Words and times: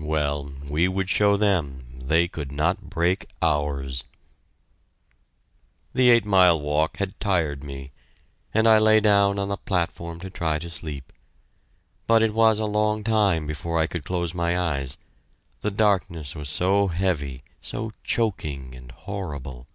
Well 0.00 0.50
we 0.66 0.88
would 0.88 1.10
show 1.10 1.36
them 1.36 1.84
they 1.94 2.26
could 2.26 2.50
not 2.50 2.88
break 2.88 3.26
ours! 3.42 4.04
The 5.92 6.08
eight 6.08 6.24
mile 6.24 6.58
walk 6.58 6.96
had 6.96 7.20
tired 7.20 7.62
me, 7.62 7.92
and 8.54 8.66
I 8.66 8.78
lay 8.78 9.00
down 9.00 9.38
on 9.38 9.48
the 9.50 9.58
platform 9.58 10.20
to 10.20 10.30
try 10.30 10.58
to 10.58 10.70
sleep, 10.70 11.12
but 12.06 12.22
it 12.22 12.32
was 12.32 12.58
a 12.58 12.64
long 12.64 13.04
time 13.04 13.46
before 13.46 13.78
I 13.78 13.86
could 13.86 14.04
close 14.04 14.32
my 14.32 14.58
eyes: 14.58 14.96
the 15.60 15.70
darkness 15.70 16.34
was 16.34 16.48
so 16.48 16.86
heavy, 16.88 17.42
so 17.60 17.92
choking 18.04 18.74
and 18.74 18.90
horrible. 18.90 19.66